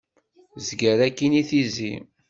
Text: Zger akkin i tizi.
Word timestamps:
Zger 0.65 0.99
akkin 1.07 1.33
i 1.41 1.43
tizi. 1.49 1.93